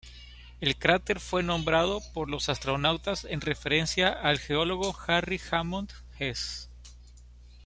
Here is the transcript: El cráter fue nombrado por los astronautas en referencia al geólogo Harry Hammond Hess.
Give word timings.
El 0.61 0.77
cráter 0.79 1.19
fue 1.19 1.43
nombrado 1.43 2.01
por 2.15 2.27
los 2.27 2.49
astronautas 2.49 3.23
en 3.23 3.39
referencia 3.39 4.09
al 4.09 4.39
geólogo 4.39 4.95
Harry 5.05 5.39
Hammond 5.51 5.91
Hess. 6.17 6.71